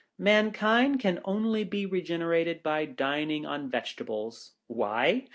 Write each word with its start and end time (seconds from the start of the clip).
Mankind 0.17 0.99
can 0.99 1.19
only 1.25 1.63
be 1.63 1.85
regenerated 1.85 2.63
by 2.63 2.85
dining 2.85 3.45
on 3.45 3.69
Vegetables. 3.69 4.53
Why? 4.65 5.27